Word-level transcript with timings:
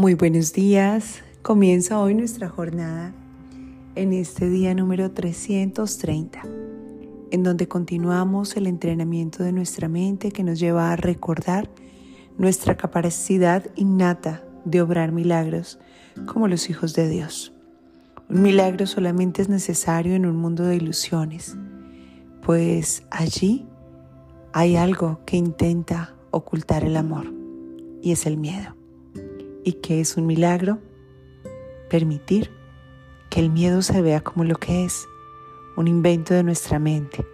Muy 0.00 0.14
buenos 0.14 0.54
días. 0.54 1.20
Comienza 1.42 2.00
hoy 2.00 2.14
nuestra 2.14 2.48
jornada 2.48 3.12
en 3.96 4.14
este 4.14 4.48
día 4.48 4.74
número 4.74 5.10
330, 5.10 6.40
en 7.30 7.42
donde 7.42 7.68
continuamos 7.68 8.56
el 8.56 8.66
entrenamiento 8.66 9.42
de 9.42 9.52
nuestra 9.52 9.88
mente 9.88 10.32
que 10.32 10.42
nos 10.42 10.58
lleva 10.58 10.90
a 10.90 10.96
recordar 10.96 11.68
nuestra 12.38 12.78
capacidad 12.78 13.66
innata 13.76 14.42
de 14.64 14.80
obrar 14.80 15.12
milagros 15.12 15.78
como 16.24 16.48
los 16.48 16.70
hijos 16.70 16.94
de 16.94 17.06
Dios. 17.06 17.52
Un 18.30 18.40
milagro 18.40 18.86
solamente 18.86 19.42
es 19.42 19.50
necesario 19.50 20.14
en 20.14 20.24
un 20.24 20.36
mundo 20.36 20.64
de 20.64 20.76
ilusiones, 20.76 21.58
pues 22.40 23.02
allí 23.10 23.66
hay 24.54 24.76
algo 24.76 25.20
que 25.26 25.36
intenta 25.36 26.14
ocultar 26.30 26.84
el 26.84 26.96
amor 26.96 27.30
y 28.00 28.12
es 28.12 28.24
el 28.24 28.38
miedo 28.38 28.79
y 29.64 29.74
que 29.74 30.00
es 30.00 30.16
un 30.16 30.26
milagro 30.26 30.78
permitir 31.88 32.50
que 33.30 33.40
el 33.40 33.50
miedo 33.50 33.82
se 33.82 34.02
vea 34.02 34.22
como 34.22 34.44
lo 34.44 34.56
que 34.56 34.84
es, 34.84 35.06
un 35.76 35.88
invento 35.88 36.34
de 36.34 36.42
nuestra 36.42 36.78
mente. 36.78 37.24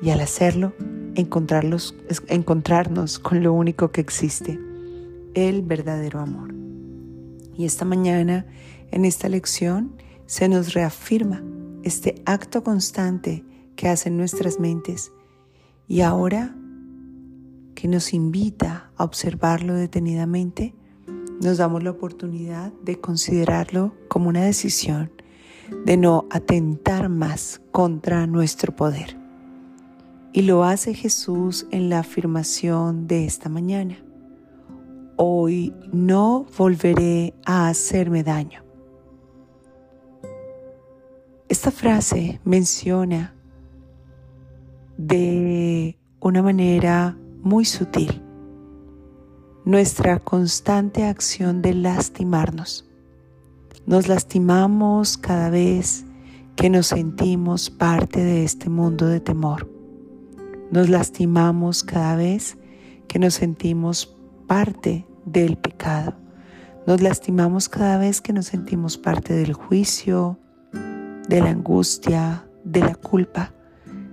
Y 0.00 0.10
al 0.10 0.20
hacerlo, 0.20 0.72
encontrarnos 1.14 3.18
con 3.18 3.42
lo 3.42 3.52
único 3.52 3.90
que 3.90 4.00
existe, 4.00 4.58
el 5.34 5.62
verdadero 5.62 6.20
amor. 6.20 6.54
Y 7.56 7.64
esta 7.64 7.84
mañana, 7.84 8.46
en 8.90 9.04
esta 9.04 9.28
lección, 9.28 9.96
se 10.26 10.48
nos 10.48 10.74
reafirma 10.74 11.42
este 11.82 12.22
acto 12.26 12.62
constante 12.62 13.44
que 13.76 13.88
hacen 13.88 14.16
nuestras 14.16 14.58
mentes 14.58 15.12
y 15.88 16.00
ahora 16.00 16.54
que 17.74 17.88
nos 17.88 18.12
invita 18.12 18.90
a 18.96 19.04
observarlo 19.04 19.74
detenidamente, 19.74 20.74
nos 21.40 21.58
damos 21.58 21.82
la 21.82 21.90
oportunidad 21.90 22.72
de 22.82 23.00
considerarlo 23.00 23.94
como 24.08 24.28
una 24.28 24.44
decisión 24.44 25.10
de 25.84 25.96
no 25.96 26.26
atentar 26.30 27.08
más 27.08 27.60
contra 27.72 28.26
nuestro 28.26 28.74
poder. 28.74 29.16
Y 30.32 30.42
lo 30.42 30.64
hace 30.64 30.94
Jesús 30.94 31.66
en 31.70 31.88
la 31.88 32.00
afirmación 32.00 33.06
de 33.06 33.24
esta 33.24 33.48
mañana. 33.48 33.96
Hoy 35.16 35.74
no 35.92 36.46
volveré 36.58 37.34
a 37.44 37.68
hacerme 37.68 38.22
daño. 38.22 38.62
Esta 41.48 41.70
frase 41.70 42.40
menciona 42.44 43.34
de 44.98 45.96
una 46.20 46.42
manera 46.42 47.16
muy 47.42 47.64
sutil 47.64 48.25
nuestra 49.66 50.20
constante 50.20 51.02
acción 51.02 51.60
de 51.60 51.74
lastimarnos. 51.74 52.88
Nos 53.84 54.06
lastimamos 54.06 55.18
cada 55.18 55.50
vez 55.50 56.04
que 56.54 56.70
nos 56.70 56.86
sentimos 56.86 57.68
parte 57.68 58.22
de 58.22 58.44
este 58.44 58.70
mundo 58.70 59.08
de 59.08 59.18
temor. 59.18 59.68
Nos 60.70 60.88
lastimamos 60.88 61.82
cada 61.82 62.14
vez 62.14 62.56
que 63.08 63.18
nos 63.18 63.34
sentimos 63.34 64.16
parte 64.46 65.04
del 65.24 65.56
pecado. 65.56 66.14
Nos 66.86 67.02
lastimamos 67.02 67.68
cada 67.68 67.98
vez 67.98 68.20
que 68.20 68.32
nos 68.32 68.46
sentimos 68.46 68.96
parte 68.96 69.34
del 69.34 69.52
juicio, 69.52 70.38
de 71.28 71.40
la 71.40 71.50
angustia, 71.50 72.46
de 72.62 72.80
la 72.82 72.94
culpa. 72.94 73.52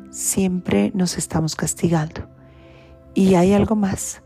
Siempre 0.09 0.91
nos 0.95 1.19
estamos 1.19 1.55
castigando. 1.55 2.27
Y 3.13 3.35
hay 3.35 3.53
algo 3.53 3.75
más 3.75 4.22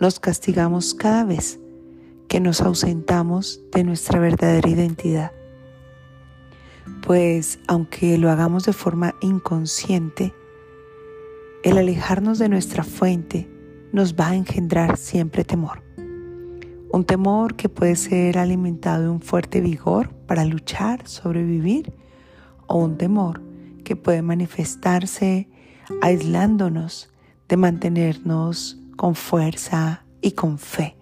nos 0.00 0.18
castigamos 0.18 0.94
cada 0.94 1.24
vez 1.24 1.60
que 2.26 2.40
nos 2.40 2.60
ausentamos 2.62 3.60
de 3.72 3.84
nuestra 3.84 4.18
verdadera 4.18 4.68
identidad. 4.68 5.32
Pues 7.02 7.58
aunque 7.68 8.16
lo 8.18 8.30
hagamos 8.30 8.64
de 8.64 8.72
forma 8.72 9.14
inconsciente, 9.20 10.34
el 11.62 11.76
alejarnos 11.76 12.38
de 12.38 12.48
nuestra 12.48 12.82
fuente 12.82 13.48
nos 13.92 14.14
va 14.14 14.28
a 14.28 14.34
engendrar 14.34 14.96
siempre 14.96 15.44
temor. 15.44 15.82
Un 16.92 17.04
temor 17.04 17.54
que 17.54 17.68
puede 17.68 17.94
ser 17.96 18.38
alimentado 18.38 19.02
de 19.02 19.08
un 19.10 19.20
fuerte 19.20 19.60
vigor 19.60 20.10
para 20.26 20.44
luchar, 20.44 21.06
sobrevivir, 21.06 21.92
o 22.66 22.78
un 22.78 22.96
temor 22.96 23.42
que 23.84 23.96
puede 23.96 24.22
manifestarse 24.22 25.48
aislándonos 26.00 27.10
de 27.48 27.56
mantenernos 27.56 28.79
con 29.00 29.14
fuerza 29.14 30.04
y 30.20 30.32
con 30.32 30.58
fe 30.58 30.94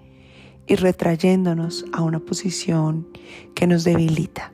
y 0.69 0.77
retrayéndonos 0.77 1.85
a 1.93 2.03
una 2.03 2.21
posición 2.21 3.09
que 3.57 3.67
nos 3.67 3.83
debilita. 3.83 4.53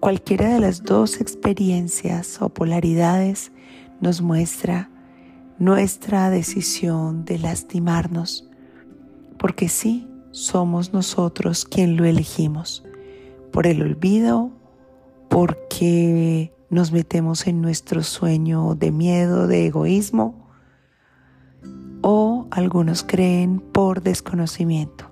Cualquiera 0.00 0.54
de 0.54 0.60
las 0.60 0.82
dos 0.82 1.20
experiencias 1.20 2.40
o 2.40 2.48
polaridades 2.48 3.52
nos 4.00 4.22
muestra 4.22 4.90
nuestra 5.58 6.30
decisión 6.30 7.26
de 7.26 7.40
lastimarnos, 7.40 8.48
porque 9.38 9.68
sí 9.68 10.08
somos 10.30 10.94
nosotros 10.94 11.66
quien 11.66 11.98
lo 11.98 12.06
elegimos, 12.06 12.84
por 13.52 13.66
el 13.66 13.82
olvido, 13.82 14.50
porque 15.28 16.54
nos 16.70 16.90
metemos 16.90 17.46
en 17.48 17.60
nuestro 17.60 18.02
sueño 18.02 18.74
de 18.76 18.92
miedo, 18.92 19.46
de 19.46 19.66
egoísmo, 19.66 20.45
algunos 22.50 23.02
creen 23.02 23.60
por 23.60 24.02
desconocimiento. 24.02 25.10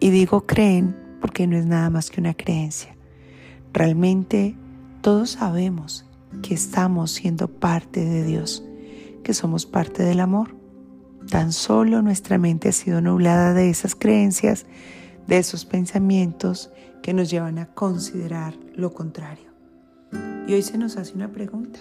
Y 0.00 0.10
digo 0.10 0.46
creen 0.46 0.96
porque 1.20 1.46
no 1.46 1.56
es 1.56 1.66
nada 1.66 1.90
más 1.90 2.10
que 2.10 2.20
una 2.20 2.34
creencia. 2.34 2.96
Realmente 3.72 4.56
todos 5.00 5.30
sabemos 5.30 6.06
que 6.42 6.54
estamos 6.54 7.12
siendo 7.12 7.48
parte 7.48 8.04
de 8.04 8.24
Dios, 8.24 8.64
que 9.22 9.34
somos 9.34 9.66
parte 9.66 10.02
del 10.02 10.20
amor. 10.20 10.56
Tan 11.30 11.52
solo 11.52 12.02
nuestra 12.02 12.38
mente 12.38 12.70
ha 12.70 12.72
sido 12.72 13.00
nublada 13.00 13.54
de 13.54 13.70
esas 13.70 13.94
creencias, 13.94 14.66
de 15.26 15.38
esos 15.38 15.64
pensamientos 15.64 16.70
que 17.02 17.14
nos 17.14 17.30
llevan 17.30 17.58
a 17.58 17.66
considerar 17.66 18.54
lo 18.74 18.92
contrario. 18.92 19.50
Y 20.46 20.54
hoy 20.54 20.62
se 20.62 20.78
nos 20.78 20.96
hace 20.96 21.14
una 21.14 21.30
pregunta. 21.30 21.80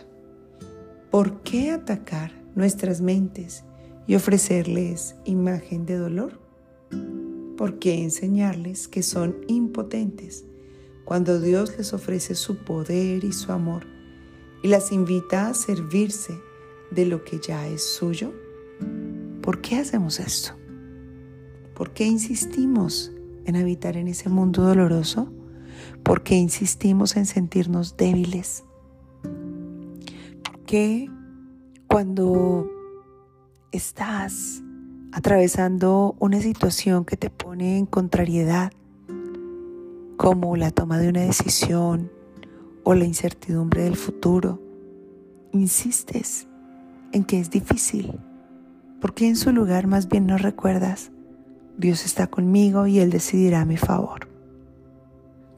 ¿Por 1.10 1.42
qué 1.42 1.72
atacar 1.72 2.32
nuestras 2.56 3.02
mentes 3.02 3.66
y 4.12 4.16
ofrecerles 4.16 5.16
imagen 5.24 5.86
de 5.86 5.96
dolor? 5.96 6.38
¿Por 7.56 7.80
qué 7.80 8.04
enseñarles 8.04 8.90
que 8.90 9.04
son 9.04 9.38
impotentes 9.48 10.44
cuando 11.06 11.40
Dios 11.40 11.78
les 11.78 11.94
ofrece 11.94 12.36
su 12.36 12.58
poder 12.58 13.24
y 13.24 13.32
su 13.32 13.54
amor 13.54 13.88
y 14.64 14.68
las 14.68 14.92
invita 14.92 15.48
a 15.48 15.54
servirse 15.54 16.38
de 16.92 17.06
lo 17.06 17.24
que 17.24 17.40
ya 17.40 17.66
es 17.70 17.86
suyo? 17.86 18.34
¿Por 19.42 19.62
qué 19.62 19.78
hacemos 19.78 20.20
esto? 20.20 20.58
¿Por 21.74 21.92
qué 21.92 22.06
insistimos 22.06 23.14
en 23.46 23.56
habitar 23.56 23.96
en 23.96 24.10
ese 24.10 24.28
mundo 24.28 24.64
doloroso? 24.64 25.32
¿Por 26.04 26.22
qué 26.22 26.36
insistimos 26.36 27.16
en 27.16 27.26
sentirnos 27.26 27.96
débiles? 27.96 28.66
¿Por 29.22 30.60
qué 30.66 31.10
cuando 31.88 32.81
estás 33.72 34.62
atravesando 35.14 36.16
una 36.20 36.42
situación 36.42 37.06
que 37.06 37.16
te 37.16 37.30
pone 37.30 37.78
en 37.78 37.86
contrariedad, 37.86 38.72
como 40.18 40.56
la 40.58 40.72
toma 40.72 41.00
de 41.00 41.10
una 41.10 41.22
decisión 41.22 42.12
o 42.84 42.94
la 42.96 43.06
incertidumbre 43.06 43.84
del 43.84 43.96
futuro, 43.96 44.62
insistes 45.54 46.48
en 47.14 47.24
que 47.24 47.40
es 47.40 47.50
difícil, 47.50 48.20
porque 49.00 49.28
en 49.28 49.36
su 49.36 49.52
lugar 49.52 49.88
más 49.88 50.08
bien 50.08 50.28
no 50.28 50.38
recuerdas, 50.38 51.12
Dios 51.78 52.06
está 52.06 52.28
conmigo 52.28 52.88
y 52.88 53.00
Él 53.00 53.10
decidirá 53.10 53.62
a 53.62 53.66
mi 53.66 53.78
favor. 53.78 54.28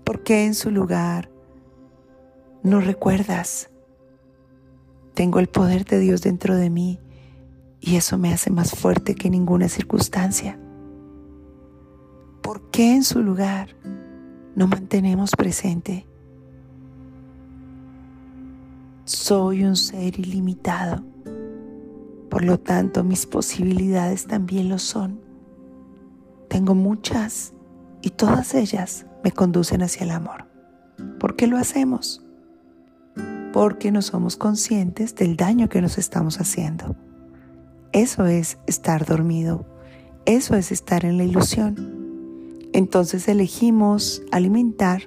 Porque 0.03 0.45
en 0.45 0.53
su 0.53 0.69
lugar 0.69 1.29
no 2.61 2.79
recuerdas, 2.79 3.69
tengo 5.15 5.39
el 5.39 5.47
poder 5.47 5.85
de 5.85 5.99
Dios 5.99 6.21
dentro 6.21 6.55
de 6.55 6.69
mí 6.69 6.99
y 7.85 7.97
eso 7.97 8.17
me 8.17 8.31
hace 8.31 8.49
más 8.49 8.71
fuerte 8.71 9.13
que 9.13 9.29
ninguna 9.29 9.67
circunstancia. 9.67 10.57
¿Por 12.41 12.69
qué 12.71 12.95
en 12.95 13.03
su 13.03 13.21
lugar 13.21 13.75
no 14.55 14.67
mantenemos 14.67 15.31
presente? 15.31 16.07
Soy 19.03 19.65
un 19.65 19.75
ser 19.75 20.17
ilimitado, 20.17 21.03
por 22.29 22.45
lo 22.45 22.57
tanto 22.57 23.03
mis 23.03 23.25
posibilidades 23.25 24.27
también 24.27 24.69
lo 24.69 24.79
son. 24.79 25.19
Tengo 26.47 26.75
muchas 26.75 27.53
y 28.01 28.11
todas 28.11 28.55
ellas 28.55 29.07
me 29.25 29.33
conducen 29.33 29.81
hacia 29.81 30.05
el 30.05 30.11
amor. 30.11 30.45
¿Por 31.19 31.35
qué 31.35 31.47
lo 31.47 31.57
hacemos? 31.57 32.25
Porque 33.51 33.91
no 33.91 34.01
somos 34.01 34.37
conscientes 34.37 35.15
del 35.15 35.35
daño 35.35 35.67
que 35.67 35.81
nos 35.81 35.97
estamos 35.97 36.39
haciendo. 36.39 36.95
Eso 37.93 38.25
es 38.25 38.57
estar 38.65 39.05
dormido. 39.05 39.67
Eso 40.25 40.55
es 40.55 40.71
estar 40.71 41.05
en 41.05 41.17
la 41.17 41.25
ilusión. 41.25 41.91
entonces 42.73 43.27
elegimos 43.27 44.23
alimentar 44.31 45.03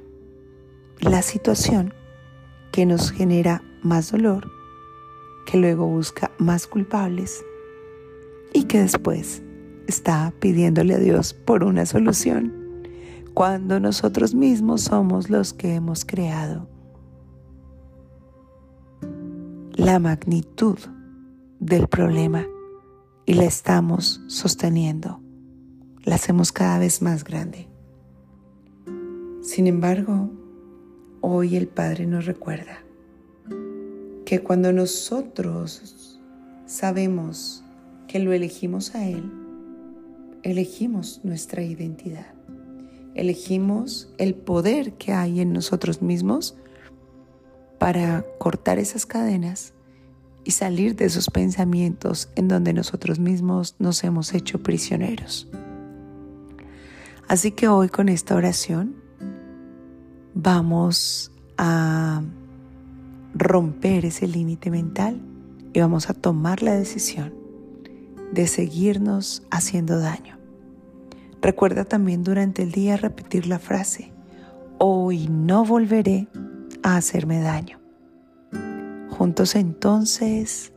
la 1.00 1.22
situación 1.22 1.92
que 2.70 2.86
nos 2.86 3.10
genera 3.10 3.60
más 3.82 4.12
dolor, 4.12 4.48
que 5.46 5.58
luego 5.58 5.88
busca 5.88 6.30
más 6.38 6.68
culpables 6.68 7.44
y 8.52 8.64
que 8.64 8.82
después 8.82 9.42
está 9.88 10.32
pidiéndole 10.38 10.94
a 10.94 10.98
Dios 10.98 11.34
por 11.34 11.64
una 11.64 11.86
solución 11.86 12.54
cuando 13.34 13.80
nosotros 13.80 14.32
mismos 14.32 14.82
somos 14.82 15.28
los 15.28 15.52
que 15.52 15.74
hemos 15.74 16.04
creado 16.04 16.68
la 19.74 19.98
magnitud 19.98 20.78
del 21.58 21.88
problema 21.88 22.46
y 23.26 23.34
la 23.34 23.44
estamos 23.44 24.22
sosteniendo. 24.28 25.20
La 26.04 26.14
hacemos 26.14 26.52
cada 26.52 26.78
vez 26.78 27.02
más 27.02 27.24
grande. 27.24 27.66
Sin 29.42 29.66
embargo, 29.66 30.30
hoy 31.20 31.56
el 31.56 31.66
Padre 31.66 32.06
nos 32.06 32.24
recuerda 32.24 32.78
que 34.24 34.40
cuando 34.40 34.72
nosotros 34.72 36.20
sabemos 36.66 37.64
que 38.06 38.20
lo 38.20 38.32
elegimos 38.32 38.94
a 38.94 39.08
Él, 39.08 39.28
elegimos 40.44 41.20
nuestra 41.24 41.62
identidad, 41.62 42.32
elegimos 43.14 44.08
el 44.18 44.36
poder 44.36 44.92
que 44.92 45.12
hay 45.12 45.40
en 45.40 45.52
nosotros 45.52 46.00
mismos 46.00 46.56
para 47.78 48.24
cortar 48.38 48.78
esas 48.78 49.04
cadenas 49.04 49.74
y 50.46 50.52
salir 50.52 50.94
de 50.94 51.06
esos 51.06 51.28
pensamientos 51.28 52.30
en 52.36 52.46
donde 52.46 52.72
nosotros 52.72 53.18
mismos 53.18 53.74
nos 53.80 54.04
hemos 54.04 54.32
hecho 54.32 54.62
prisioneros. 54.62 55.48
Así 57.26 57.50
que 57.50 57.66
hoy 57.66 57.88
con 57.88 58.08
esta 58.08 58.36
oración 58.36 58.94
vamos 60.34 61.32
a 61.58 62.22
romper 63.34 64.04
ese 64.04 64.28
límite 64.28 64.70
mental 64.70 65.20
y 65.72 65.80
vamos 65.80 66.08
a 66.08 66.14
tomar 66.14 66.62
la 66.62 66.74
decisión 66.74 67.34
de 68.32 68.46
seguirnos 68.46 69.42
haciendo 69.50 69.98
daño. 69.98 70.38
Recuerda 71.42 71.84
también 71.84 72.22
durante 72.22 72.62
el 72.62 72.70
día 72.70 72.96
repetir 72.96 73.48
la 73.48 73.58
frase, 73.58 74.12
hoy 74.78 75.26
no 75.28 75.64
volveré 75.64 76.28
a 76.84 76.96
hacerme 76.96 77.40
daño. 77.40 77.85
Juntos 79.16 79.54
entonces 79.54 80.74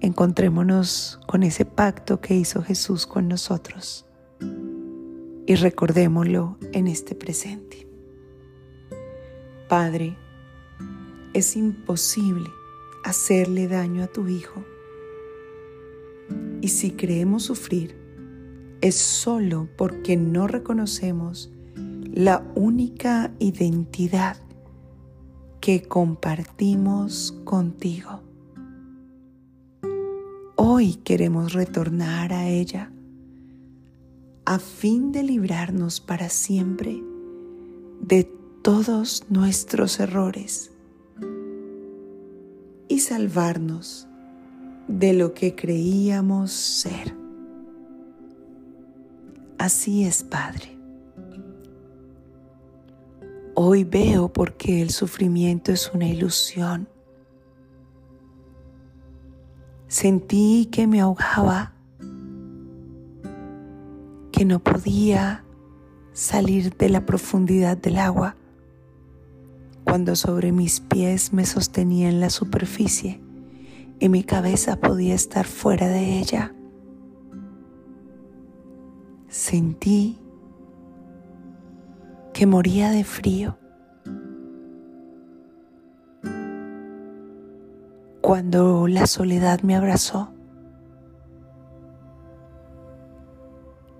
encontrémonos 0.00 1.18
con 1.26 1.42
ese 1.42 1.64
pacto 1.64 2.20
que 2.20 2.34
hizo 2.34 2.62
Jesús 2.62 3.06
con 3.06 3.28
nosotros 3.28 4.04
y 5.46 5.54
recordémoslo 5.54 6.58
en 6.72 6.86
este 6.86 7.14
presente. 7.14 7.88
Padre, 9.70 10.18
es 11.32 11.56
imposible 11.56 12.50
hacerle 13.04 13.66
daño 13.66 14.04
a 14.04 14.08
tu 14.08 14.28
Hijo 14.28 14.62
y 16.60 16.68
si 16.68 16.90
creemos 16.90 17.44
sufrir 17.44 17.96
es 18.82 18.96
solo 18.96 19.66
porque 19.78 20.18
no 20.18 20.46
reconocemos 20.46 21.50
la 22.12 22.44
única 22.54 23.32
identidad 23.38 24.36
que 25.64 25.82
compartimos 25.82 27.34
contigo. 27.44 28.20
Hoy 30.56 30.96
queremos 30.96 31.54
retornar 31.54 32.34
a 32.34 32.50
ella 32.50 32.92
a 34.44 34.58
fin 34.58 35.10
de 35.10 35.22
librarnos 35.22 36.02
para 36.02 36.28
siempre 36.28 37.02
de 38.02 38.24
todos 38.60 39.24
nuestros 39.30 40.00
errores 40.00 40.70
y 42.88 42.98
salvarnos 42.98 44.06
de 44.86 45.14
lo 45.14 45.32
que 45.32 45.54
creíamos 45.54 46.52
ser. 46.52 47.16
Así 49.56 50.04
es, 50.04 50.24
Padre. 50.24 50.73
Hoy 53.56 53.84
veo 53.84 54.32
por 54.32 54.56
qué 54.56 54.82
el 54.82 54.90
sufrimiento 54.90 55.70
es 55.70 55.92
una 55.94 56.08
ilusión. 56.08 56.88
Sentí 59.86 60.68
que 60.72 60.88
me 60.88 61.00
ahogaba, 61.00 61.72
que 64.32 64.44
no 64.44 64.58
podía 64.58 65.44
salir 66.12 66.76
de 66.76 66.88
la 66.88 67.06
profundidad 67.06 67.76
del 67.76 67.98
agua 67.98 68.36
cuando 69.84 70.16
sobre 70.16 70.50
mis 70.50 70.80
pies 70.80 71.32
me 71.32 71.46
sostenía 71.46 72.08
en 72.08 72.18
la 72.18 72.30
superficie 72.30 73.20
y 74.00 74.08
mi 74.08 74.24
cabeza 74.24 74.80
podía 74.80 75.14
estar 75.14 75.46
fuera 75.46 75.86
de 75.86 76.18
ella. 76.18 76.52
Sentí 79.28 80.23
que 82.34 82.46
moría 82.46 82.90
de 82.90 83.04
frío. 83.04 83.56
Cuando 88.20 88.88
la 88.88 89.06
soledad 89.06 89.60
me 89.62 89.76
abrazó 89.76 90.34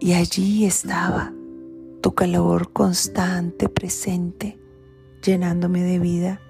y 0.01 0.15
allí 0.15 0.67
estaba 0.67 1.33
tu 2.03 2.13
calor 2.15 2.73
constante, 2.73 3.69
presente, 3.69 4.59
llenándome 5.25 5.85
de 5.85 5.99
vida 6.01 6.41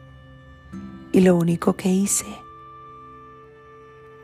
y 1.13 1.21
lo 1.21 1.37
único 1.37 1.77
que 1.77 1.91
hice 1.91 2.27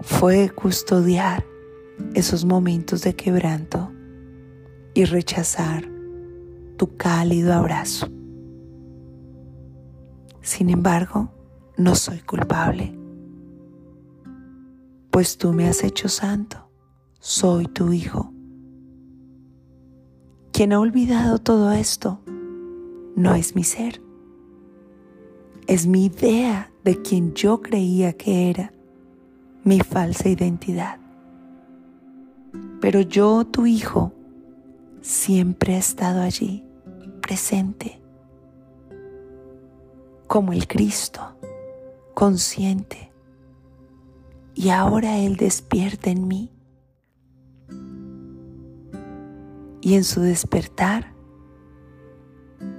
fue 0.00 0.48
custodiar 0.48 1.44
esos 2.14 2.46
momentos 2.46 3.02
de 3.02 3.14
quebranto 3.14 3.92
y 4.94 5.04
rechazar 5.04 5.99
tu 6.80 6.96
cálido 6.96 7.52
abrazo. 7.52 8.08
Sin 10.40 10.70
embargo, 10.70 11.30
no 11.76 11.94
soy 11.94 12.20
culpable, 12.20 12.98
pues 15.10 15.36
tú 15.36 15.52
me 15.52 15.68
has 15.68 15.84
hecho 15.84 16.08
santo, 16.08 16.70
soy 17.18 17.66
tu 17.66 17.92
hijo. 17.92 18.32
Quien 20.52 20.72
ha 20.72 20.80
olvidado 20.80 21.36
todo 21.38 21.70
esto 21.72 22.22
no 23.14 23.34
es 23.34 23.54
mi 23.54 23.62
ser, 23.62 24.00
es 25.66 25.86
mi 25.86 26.06
idea 26.06 26.72
de 26.82 27.02
quien 27.02 27.34
yo 27.34 27.60
creía 27.60 28.14
que 28.14 28.48
era, 28.48 28.72
mi 29.64 29.80
falsa 29.80 30.30
identidad. 30.30 30.98
Pero 32.80 33.02
yo, 33.02 33.44
tu 33.44 33.66
hijo, 33.66 34.14
siempre 35.02 35.74
he 35.74 35.78
estado 35.78 36.22
allí 36.22 36.64
presente, 37.30 38.02
como 40.26 40.52
el 40.52 40.66
Cristo, 40.66 41.20
consciente. 42.12 43.12
Y 44.56 44.70
ahora 44.70 45.16
Él 45.16 45.36
despierta 45.36 46.10
en 46.10 46.26
mí. 46.26 46.50
Y 49.80 49.94
en 49.94 50.02
su 50.02 50.22
despertar 50.22 51.14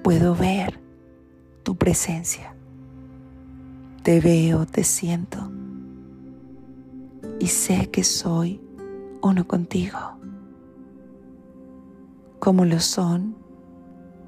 puedo 0.04 0.36
ver 0.36 0.82
tu 1.64 1.78
presencia. 1.78 2.54
Te 4.04 4.20
veo, 4.20 4.66
te 4.66 4.84
siento. 4.84 5.50
Y 7.40 7.48
sé 7.48 7.90
que 7.90 8.04
soy 8.04 8.60
uno 9.22 9.48
contigo, 9.48 9.98
como 12.40 12.66
lo 12.66 12.82
son 12.82 13.41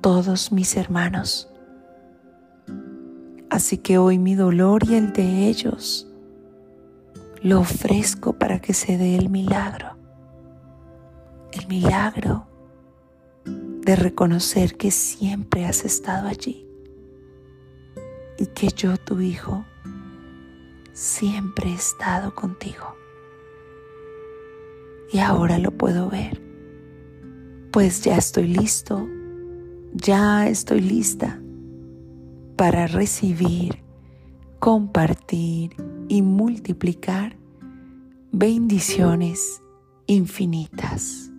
todos 0.03 0.51
mis 0.51 0.75
hermanos. 0.75 1.49
Así 3.49 3.77
que 3.77 3.97
hoy 3.97 4.19
mi 4.19 4.35
dolor 4.35 4.83
y 4.85 4.95
el 4.95 5.13
de 5.13 5.47
ellos 5.47 6.11
lo 7.41 7.61
ofrezco 7.61 8.33
para 8.33 8.59
que 8.59 8.73
se 8.73 8.97
dé 8.97 9.15
el 9.15 9.29
milagro. 9.29 9.95
El 11.53 11.67
milagro 11.69 12.45
de 13.45 13.95
reconocer 13.95 14.75
que 14.75 14.91
siempre 14.91 15.65
has 15.65 15.85
estado 15.85 16.27
allí 16.27 16.67
y 18.37 18.47
que 18.47 18.67
yo, 18.75 18.97
tu 18.97 19.21
hijo, 19.21 19.63
siempre 20.91 21.69
he 21.69 21.75
estado 21.75 22.35
contigo. 22.35 22.93
Y 25.13 25.19
ahora 25.19 25.59
lo 25.59 25.71
puedo 25.71 26.09
ver, 26.09 26.41
pues 27.71 28.01
ya 28.01 28.17
estoy 28.17 28.47
listo 28.47 29.07
ya 29.93 30.47
estoy 30.47 30.81
lista 30.81 31.39
para 32.55 32.87
recibir, 32.87 33.83
compartir 34.59 35.75
y 36.07 36.21
multiplicar 36.21 37.37
bendiciones 38.31 39.61
infinitas. 40.07 41.32